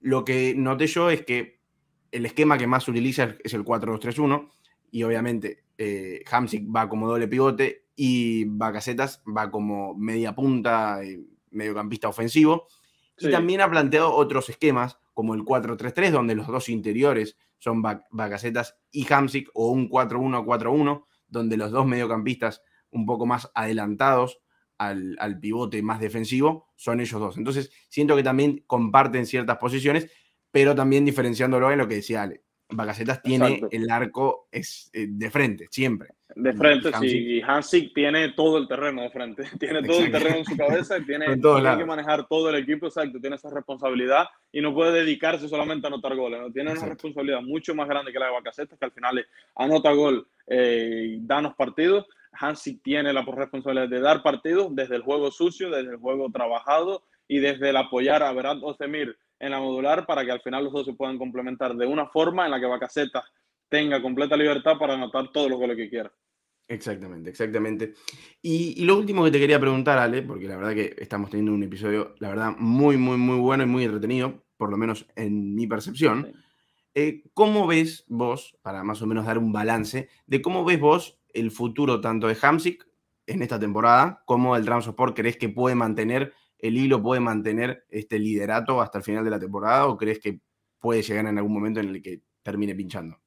[0.00, 1.60] lo que noté yo es que
[2.12, 4.50] el esquema que más utiliza es el 4-2-3-1
[4.90, 6.22] y obviamente eh,
[6.74, 11.20] va como doble pivote y Bacacetas va como media punta, eh,
[11.54, 12.66] mediocampista ofensivo.
[13.18, 18.76] Y también ha planteado otros esquemas, como el 4-3-3, donde los dos interiores son Bacacetas
[18.90, 24.40] y Hamsik, o un 4-1-4-1, donde los dos mediocampistas un poco más adelantados
[24.78, 27.38] al, al, pivote más defensivo son ellos dos.
[27.38, 30.10] Entonces, siento que también comparten ciertas posiciones,
[30.50, 32.44] pero también diferenciándolo en lo que decía Ale.
[32.76, 36.08] Bacacetas tiene el arco es, eh, de frente, siempre.
[36.36, 37.36] De frente, sí.
[37.36, 39.44] Y Hansik tiene todo el terreno de frente.
[39.60, 43.20] Tiene todo el terreno en su cabeza tiene, tiene que manejar todo el equipo, exacto.
[43.20, 46.40] Tiene esa responsabilidad y no puede dedicarse solamente a anotar goles.
[46.40, 46.50] ¿no?
[46.50, 50.26] Tiene una responsabilidad mucho más grande que la de Bacacetas, que al final anota gol
[50.48, 52.06] eh, danos partidos.
[52.32, 57.04] Hansik tiene la responsabilidad de dar partidos desde el juego sucio, desde el juego trabajado
[57.28, 60.72] y desde el apoyar a Berat Osemir en la modular para que al final los
[60.72, 63.24] dos se puedan complementar de una forma en la que Bacaseta
[63.68, 66.12] tenga completa libertad para anotar todos los goles que quiera.
[66.66, 67.94] Exactamente, exactamente.
[68.40, 71.62] Y, lo último que te quería preguntar, Ale, porque la verdad que estamos teniendo un
[71.62, 75.66] episodio, la verdad, muy, muy, muy bueno y muy entretenido, por lo menos en mi
[75.66, 76.32] percepción.
[76.94, 81.18] Eh, ¿Cómo ves vos, para más o menos dar un balance, de cómo ves vos
[81.34, 82.86] el futuro tanto de Hamsik
[83.26, 88.18] en esta temporada como el Transport crees que puede mantener el hilo puede mantener este
[88.18, 90.40] liderato hasta el final de la temporada o crees que
[90.78, 93.18] puede llegar en algún momento en el que termine pinchando?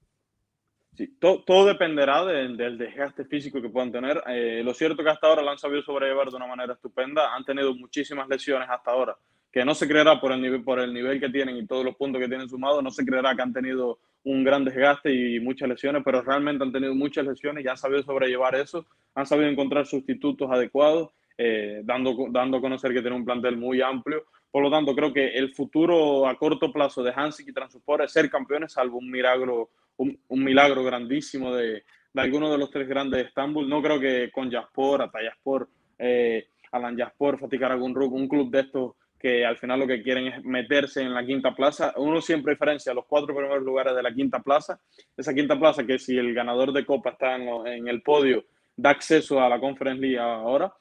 [0.96, 4.24] Sí, todo, dependerá del desgaste físico que puedan tener.
[4.28, 7.36] Eh, lo cierto que hasta ahora lo han sabido sobrellevar de una manera estupenda.
[7.36, 9.16] Han tenido muchísimas lesiones hasta ahora,
[9.52, 11.96] que no se creerá por el nivel, por el nivel que tienen y todos los
[11.96, 15.70] puntos que tienen sumados, no se creerá que han tenido un gran desgaste y muchas
[15.70, 19.86] lesiones, pero realmente han tenido muchas lesiones y han sabido sobrellevar eso, han sabido encontrar
[19.86, 24.72] sustitutos adecuados eh, dando, dando a conocer que tiene un plantel muy amplio, Por lo
[24.72, 28.74] tanto, creo que el futuro a corto plazo de Hansik y Transport es ser campeones,
[28.74, 33.70] salvo un milagro, un, milagro grandísimo de, de, alguno de los tres grandes de Estambul.
[33.70, 35.70] No creo que con Jaspor, Atayaspor,
[36.00, 40.44] eh, Alan Jaspor, algún un club de estos que al final lo que quieren es
[40.44, 41.94] meterse en la quinta plaza.
[41.98, 44.80] Uno siempre diferencia los cuatro primeros lugares de la quinta plaza.
[45.16, 48.46] Esa quinta plaza que si el ganador de Copa está en, el podio,
[48.76, 50.72] da acceso a la Conference League ahora.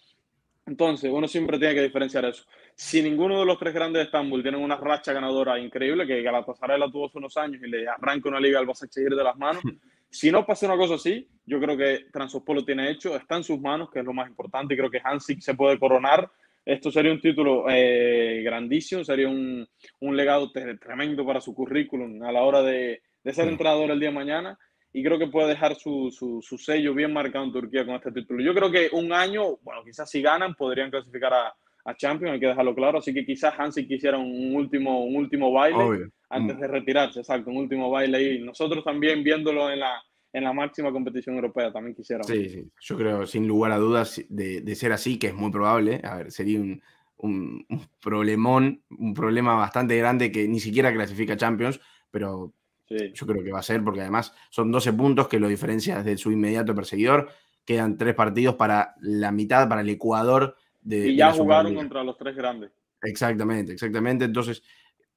[0.66, 2.44] Entonces, uno siempre tiene que diferenciar eso.
[2.74, 6.78] Si ninguno de los tres grandes de Estambul tienen una racha ganadora increíble, que Galatasaray
[6.78, 9.62] la tuvo hace unos años y le arranca una liga al seguir de las manos,
[10.10, 13.60] si no pasa una cosa así, yo creo que Transospolo tiene hecho, está en sus
[13.60, 16.28] manos, que es lo más importante, y creo que Hansik se puede coronar.
[16.64, 19.64] Esto sería un título eh, grandísimo, sería un,
[20.00, 24.08] un, legado tremendo para su currículum a la hora de, de ser entrenador el día
[24.08, 24.58] de mañana
[24.96, 28.12] y creo que puede dejar su, su, su, sello bien marcado en Turquía con este
[28.12, 28.42] título.
[28.42, 31.54] Yo creo que un año, bueno, quizás si ganan podrían clasificar a,
[31.84, 35.52] a Champions, hay que dejarlo claro, así que quizás Hansi quisiera un último, un último
[35.52, 36.60] baile antes mm.
[36.60, 40.90] de retirarse, exacto, un último baile y nosotros también viéndolo en la, en la máxima
[40.90, 42.24] competición europea también quisiera.
[42.24, 45.50] Sí, sí, yo creo sin lugar a dudas de, de ser así, que es muy
[45.50, 46.80] probable, a ver, sería un,
[47.18, 47.66] un,
[48.00, 52.54] problemón, un problema bastante grande que ni siquiera clasifica Champions, pero
[52.88, 56.16] yo creo que va a ser porque además son 12 puntos que lo diferencia de
[56.16, 57.28] su inmediato perseguidor,
[57.64, 60.56] quedan tres partidos para la mitad, para el Ecuador.
[60.80, 62.70] De, y ya jugaron contra los tres grandes.
[63.02, 64.62] Exactamente, exactamente, entonces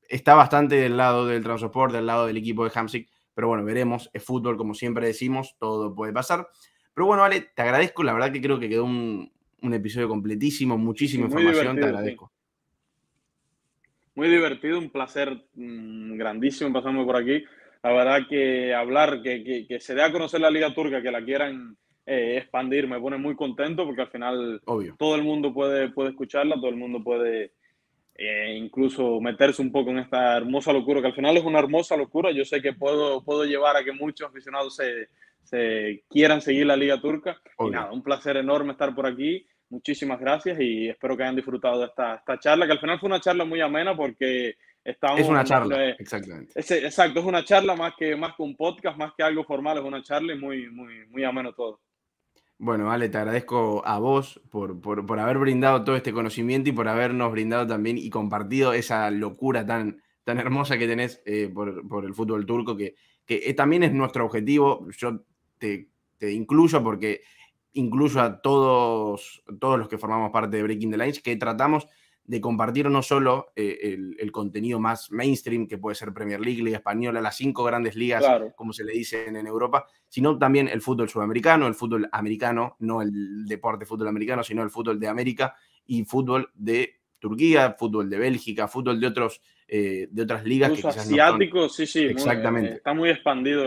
[0.08, 3.08] está bastante del lado del Transport, del lado del equipo de Hamsik
[3.40, 4.10] pero bueno, veremos.
[4.12, 6.50] Es fútbol, como siempre decimos, todo puede pasar.
[6.94, 8.04] Pero bueno, Ale, te agradezco.
[8.04, 11.78] La verdad que creo que quedó un, episodio completísimo, muchísima información.
[11.78, 12.34] Te agradezco.
[14.14, 17.46] Muy divertido, un placer mm, grandísimo pasarme por aquí.
[17.82, 21.78] La verdad que hablar, que, se dé a conocer la Liga Turca, que la quieran
[22.06, 24.62] eh, expandir, me pone muy contento porque al final
[24.98, 27.54] todo el mundo puede, puede escucharla, todo el mundo puede
[28.16, 31.96] eh, incluso meterse un poco en esta hermosa locura, que al final es una hermosa
[31.96, 32.32] locura.
[32.32, 35.08] Yo sé que puedo, puedo llevar a que muchos aficionados se,
[35.44, 37.42] se quieran seguir la Liga Turca.
[37.60, 39.48] Y nada, un placer enorme estar por aquí.
[39.70, 43.08] Muchísimas gracias y espero que hayan disfrutado de esta, esta charla, que al final fue
[43.08, 44.56] una charla muy amena porque
[44.90, 45.20] estamos...
[45.20, 46.54] Es una charla, exactamente.
[46.56, 49.84] exacto, es una charla más que, más que un podcast, más que algo formal, es
[49.84, 51.80] una charla y muy, muy, muy ameno todo.
[52.62, 56.90] Bueno, Ale, te agradezco a vos por, por, haber brindado todo este conocimiento y por
[56.90, 62.14] habernos brindado también y compartido esa locura tan, tan hermosa que tenés eh, por, el
[62.14, 64.86] fútbol turco, que, que, eh, también es nuestro objetivo.
[64.98, 65.24] Yo
[65.58, 67.22] te, te, incluyo porque
[67.72, 71.88] incluyo a todos, todos los que formamos parte de Breaking the Lines, que tratamos
[72.30, 76.78] de compartir no solo eh, el, contenido más mainstream, que puede ser Premier League, Liga
[76.78, 78.24] Española, las cinco grandes ligas,
[78.56, 83.02] como se le dicen en Europa, sino también el fútbol sudamericano, el fútbol americano, no
[83.02, 85.56] el deporte fútbol americano, sino el fútbol de América
[85.88, 90.80] y fútbol de Turquía, fútbol de Bélgica, fútbol de otros eh, de otras ligas.
[90.80, 92.04] que asiáticos, sí, sí.
[92.04, 92.74] Exactamente.
[92.74, 93.64] está muy expandido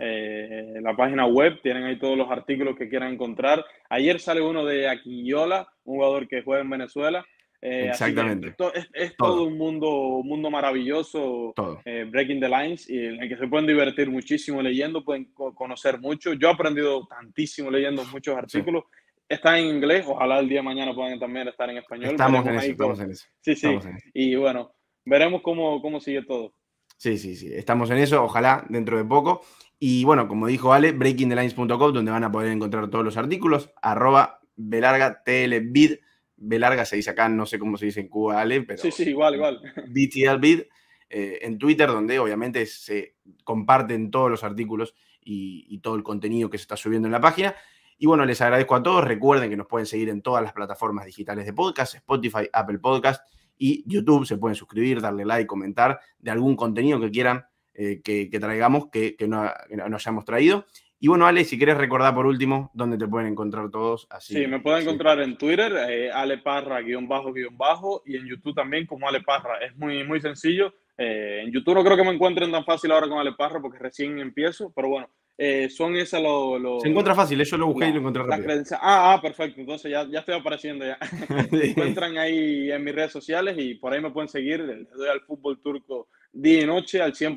[0.00, 3.64] eh, la página web, tienen ahí todos los artículos que quieran encontrar.
[3.88, 7.24] Ayer sale uno de Aquillola, un jugador que juega en Venezuela,
[7.60, 8.54] eh, Exactamente.
[8.94, 9.44] es, todo.
[9.44, 11.52] un mundo, mundo maravilloso,
[11.84, 15.98] eh, Breaking the Lines, y en el que se pueden divertir muchísimo leyendo, pueden conocer
[15.98, 16.34] mucho.
[16.34, 18.84] Yo he aprendido tantísimo leyendo muchos artículos.
[19.28, 22.12] Está en inglés, ojalá el día de mañana puedan también estar en español.
[22.12, 23.26] Estamos en, eso, estamos en eso.
[23.40, 23.68] Sí, sí.
[24.14, 24.72] Y bueno,
[25.04, 26.54] veremos cómo, cómo sigue todo.
[26.96, 27.52] Sí, sí, sí.
[27.52, 29.42] Estamos en eso, ojalá dentro de poco.
[29.78, 34.40] Y bueno, como dijo Ale, breakingthelines.com, donde van a poder encontrar todos los artículos, arroba
[34.56, 35.98] belarga tlbid
[36.40, 38.80] B larga se dice acá, no sé cómo se dice en Cuba, Ale, pero.
[38.80, 39.60] Sí, sí, igual, igual.
[39.88, 40.62] BTLBID
[41.10, 46.58] eh, en Twitter, donde obviamente se comparten todos los artículos y, todo el contenido que
[46.58, 47.54] se está subiendo en la página.
[47.98, 49.04] Y bueno, les agradezco a todos.
[49.04, 53.22] Recuerden que nos pueden seguir en todas las plataformas digitales de podcast, Spotify, Apple Podcast
[53.56, 54.26] y YouTube.
[54.26, 59.16] Se pueden suscribir, darle like, comentar de algún contenido que quieran eh, que, traigamos, que,
[59.28, 60.66] no, que no hayamos traído.
[61.00, 64.06] Y bueno, Ale, si quieres recordar por último dónde te pueden encontrar todos.
[64.10, 68.16] Así, sí, me pueden encontrar en Twitter, eh, Ale Parra, guion bajo, guion bajo, y
[68.16, 69.58] en YouTube también como Ale Parra.
[69.64, 70.74] Es muy, muy sencillo.
[70.96, 73.78] Eh, en YouTube no creo que me encuentren tan fácil ahora con Ale Parra porque
[73.78, 75.08] recién empiezo, pero bueno,
[75.40, 76.82] eh, son esas los...
[76.82, 78.64] Se encuentra fácil, yo lo busqué y lo encontré rápido.
[78.72, 80.98] Ah, ah, perfecto, entonces ya, ya estoy apareciendo ya.
[81.52, 84.58] me encuentran ahí en mis redes sociales y por ahí me pueden seguir.
[84.58, 87.36] Le doy al fútbol turco día y noche al 100%,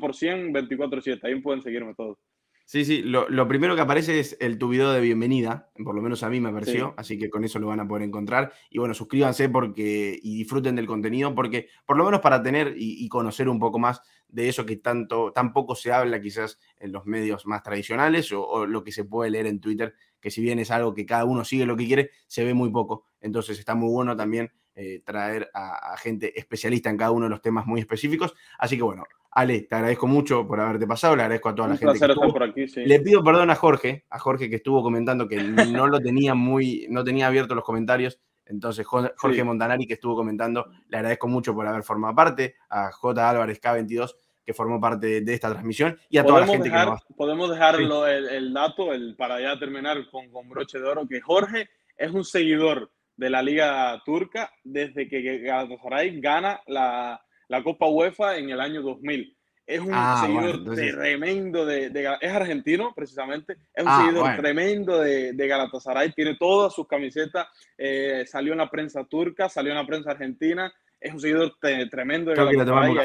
[0.50, 1.20] 24-7.
[1.22, 2.18] Ahí pueden seguirme todos.
[2.64, 6.22] Sí, sí, lo, primero que aparece es el tu video de bienvenida, por lo menos
[6.22, 8.52] a mí me apareció, así que con eso lo van a poder encontrar.
[8.70, 13.06] Y bueno, suscríbanse porque, y disfruten del contenido, porque por lo menos para tener y,
[13.08, 17.04] conocer un poco más de eso que tanto, tan poco se habla quizás en los
[17.04, 20.70] medios más tradicionales o, lo que se puede leer en Twitter, que si bien es
[20.70, 23.06] algo que cada uno sigue lo que quiere, se ve muy poco.
[23.20, 27.42] Entonces está muy bueno también eh, traer a, gente especialista en cada uno de los
[27.42, 28.34] temas muy específicos.
[28.58, 31.76] Así que bueno, Ale, te agradezco mucho por haberte pasado, le agradezco a toda la
[31.76, 31.98] gente.
[31.98, 32.32] Que estuvo.
[32.32, 36.00] Por aquí, Le pido perdón a Jorge, a Jorge que estuvo comentando que no lo
[36.00, 38.18] tenía muy, no tenía abiertos los comentarios.
[38.46, 43.30] Entonces, Jorge Montanari, que estuvo comentando, le agradezco mucho por haber formado parte, a J.
[43.30, 44.14] Álvarez K22,
[44.44, 48.52] que formó parte de esta transmisión, y a toda la gente que Podemos dejarlo el,
[48.52, 52.90] dato el, para ya terminar con, con broche de oro, que Jorge es un seguidor
[53.16, 58.82] de la Liga Turca desde que Galatasaray gana la, la Copa UEFA en el año
[58.82, 59.36] 2000.
[59.64, 63.56] Es un ah, seguidor tremendo de, Es argentino, precisamente.
[63.72, 66.12] Es un ah, seguidor tremendo de, de, Galatasaray.
[66.12, 67.46] Tiene todas sus camisetas.
[67.78, 70.72] Eh, salió en la prensa turca, salió en la prensa argentina.
[71.00, 71.54] Es un seguidor
[71.90, 72.96] tremendo de Galatasaray.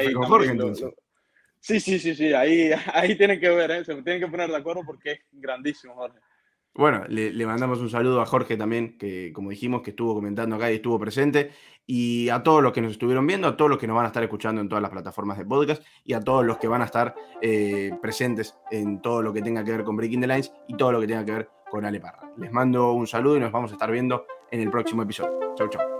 [1.60, 2.32] sí, sí, sí, sí.
[2.32, 3.84] Ahí, ahí tienen que ver, ¿eh?
[3.84, 6.18] se tienen que poner de acuerdo porque es grandísimo, Jorge.
[6.78, 10.70] Bueno, le, mandamos un saludo a Jorge también, que como dijimos, que estuvo comentando acá
[10.70, 11.50] y estuvo presente,
[11.84, 14.08] y a todos los que nos estuvieron viendo, a todos los que nos van a
[14.08, 16.84] estar escuchando en todas las plataformas de podcast, y a todos los que van a
[16.84, 20.76] estar eh, presentes en todo lo que tenga que ver con Breaking the Lines y
[20.76, 22.30] todo lo que tenga que ver con Ale Parra.
[22.36, 25.56] Les mando un saludo y nos vamos a estar viendo en el próximo episodio.
[25.56, 25.97] Chau, chau.